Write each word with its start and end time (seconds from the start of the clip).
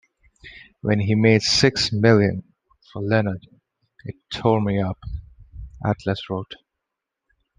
"When 0.81 0.99
he 1.01 1.13
made 1.13 1.43
six 1.43 1.93
million 1.93 2.41
for 2.91 3.03
Leonard, 3.03 3.45
it 4.05 4.15
tore 4.33 4.59
me 4.59 4.81
up," 4.81 4.97
Atlas 5.85 6.27
wrote. 6.27 6.55